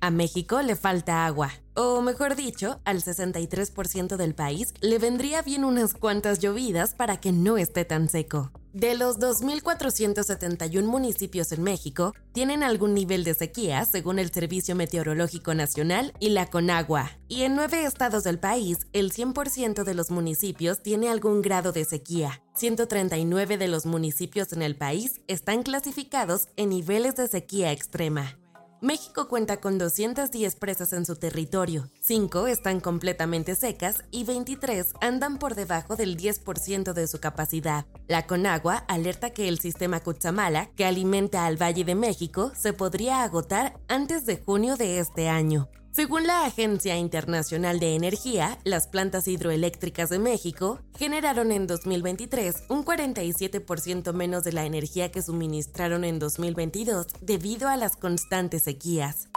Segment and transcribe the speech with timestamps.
[0.00, 5.64] A México le falta agua, o mejor dicho, al 63% del país le vendría bien
[5.64, 8.50] unas cuantas llovidas para que no esté tan seco.
[8.76, 15.54] De los 2.471 municipios en México, tienen algún nivel de sequía según el Servicio Meteorológico
[15.54, 17.10] Nacional y la Conagua.
[17.26, 21.86] Y en nueve estados del país, el 100% de los municipios tiene algún grado de
[21.86, 22.42] sequía.
[22.54, 28.36] 139 de los municipios en el país están clasificados en niveles de sequía extrema.
[28.82, 35.38] México cuenta con 210 presas en su territorio, 5 están completamente secas y 23 andan
[35.38, 37.86] por debajo del 10% de su capacidad.
[38.06, 43.22] La Conagua alerta que el sistema Cutzamala, que alimenta al Valle de México, se podría
[43.22, 45.70] agotar antes de junio de este año.
[45.96, 52.84] Según la Agencia Internacional de Energía, las plantas hidroeléctricas de México generaron en 2023 un
[52.84, 59.30] 47% menos de la energía que suministraron en 2022 debido a las constantes sequías.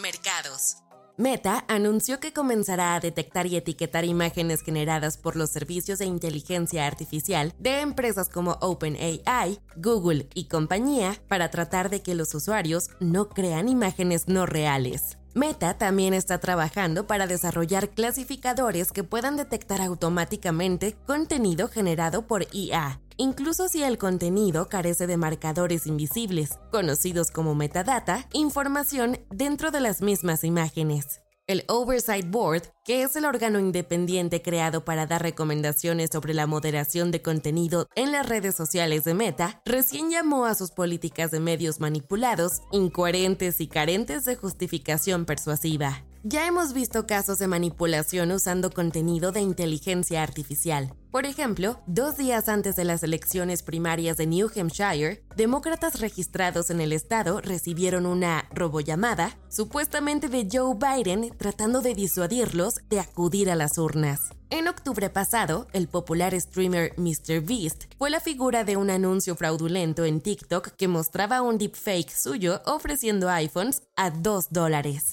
[0.00, 0.76] Mercados.
[1.16, 6.86] Meta anunció que comenzará a detectar y etiquetar imágenes generadas por los servicios de inteligencia
[6.86, 13.28] artificial de empresas como OpenAI, Google y compañía para tratar de que los usuarios no
[13.28, 15.18] crean imágenes no reales.
[15.36, 23.02] Meta también está trabajando para desarrollar clasificadores que puedan detectar automáticamente contenido generado por IA,
[23.18, 30.00] incluso si el contenido carece de marcadores invisibles, conocidos como metadata, información dentro de las
[30.00, 31.20] mismas imágenes.
[31.48, 37.12] El Oversight Board, que es el órgano independiente creado para dar recomendaciones sobre la moderación
[37.12, 41.78] de contenido en las redes sociales de Meta, recién llamó a sus políticas de medios
[41.78, 46.02] manipulados, incoherentes y carentes de justificación persuasiva.
[46.28, 50.92] Ya hemos visto casos de manipulación usando contenido de inteligencia artificial.
[51.12, 56.80] Por ejemplo, dos días antes de las elecciones primarias de New Hampshire, demócratas registrados en
[56.80, 63.54] el estado recibieron una robollamada, supuestamente de Joe Biden, tratando de disuadirlos de acudir a
[63.54, 64.30] las urnas.
[64.50, 70.20] En octubre pasado, el popular streamer MrBeast fue la figura de un anuncio fraudulento en
[70.20, 75.12] TikTok que mostraba un deepfake suyo ofreciendo iPhones a 2 dólares.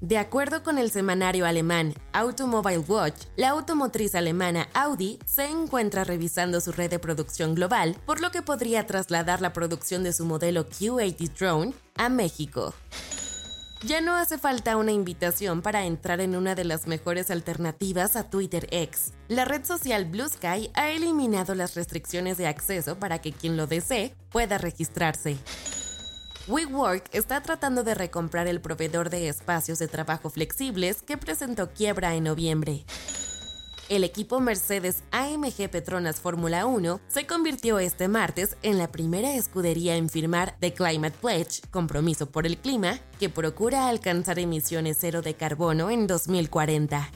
[0.00, 6.60] De acuerdo con el semanario alemán Automobile Watch, la automotriz alemana Audi se encuentra revisando
[6.60, 10.68] su red de producción global, por lo que podría trasladar la producción de su modelo
[10.68, 12.74] Q80 Drone a México.
[13.86, 18.28] Ya no hace falta una invitación para entrar en una de las mejores alternativas a
[18.28, 19.12] Twitter X.
[19.28, 23.66] La red social Blue Sky ha eliminado las restricciones de acceso para que quien lo
[23.66, 25.36] desee pueda registrarse.
[26.48, 32.14] WeWork está tratando de recomprar el proveedor de espacios de trabajo flexibles que presentó quiebra
[32.14, 32.84] en noviembre.
[33.88, 39.96] El equipo Mercedes AMG Petronas Fórmula 1 se convirtió este martes en la primera escudería
[39.96, 45.34] en firmar The Climate Pledge, compromiso por el clima, que procura alcanzar emisiones cero de
[45.34, 47.10] carbono en 2040.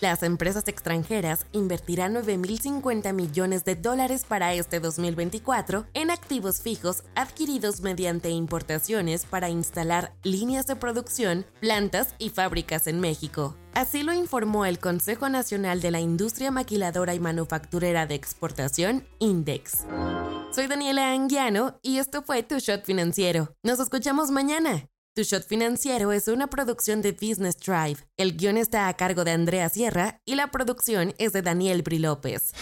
[0.00, 7.80] Las empresas extranjeras invertirán 9.050 millones de dólares para este 2024 en activos fijos adquiridos
[7.80, 13.56] mediante importaciones para instalar líneas de producción, plantas y fábricas en México.
[13.72, 19.86] Así lo informó el Consejo Nacional de la Industria Maquiladora y Manufacturera de Exportación, INDEX.
[20.52, 23.54] Soy Daniela Anguiano y esto fue Tu Shot Financiero.
[23.62, 24.88] Nos escuchamos mañana.
[25.16, 28.00] Tu Shot Financiero es una producción de Business Drive.
[28.18, 31.98] El guion está a cargo de Andrea Sierra y la producción es de Daniel Bri
[31.98, 32.52] López.